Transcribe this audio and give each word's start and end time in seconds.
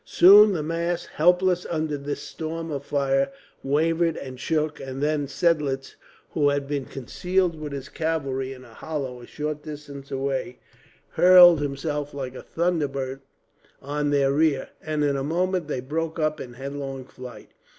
Soon 0.03 0.53
the 0.53 0.63
mass, 0.63 1.05
helpless 1.05 1.63
under 1.69 1.95
this 1.95 2.21
storm 2.21 2.71
of 2.71 2.83
fire, 2.83 3.31
wavered 3.61 4.17
and 4.17 4.39
shook; 4.39 4.79
and 4.79 4.99
then 4.99 5.27
Seidlitz, 5.27 5.93
who 6.31 6.49
had 6.49 6.67
been 6.67 6.85
concealed 6.85 7.53
with 7.53 7.71
his 7.71 7.87
cavalry 7.87 8.51
in 8.51 8.65
a 8.65 8.73
hollow 8.73 9.21
a 9.21 9.27
short 9.27 9.61
distance 9.61 10.09
away, 10.09 10.57
hurled 11.09 11.61
himself 11.61 12.15
like 12.15 12.33
a 12.33 12.41
thunderbolt 12.41 13.19
on 13.79 14.09
their 14.09 14.31
rear, 14.31 14.69
and 14.83 15.03
in 15.03 15.15
a 15.15 15.23
moment 15.23 15.67
they 15.67 15.81
broke 15.81 16.17
up 16.17 16.41
in 16.41 16.53
headlong 16.55 17.05
flight. 17.05 17.51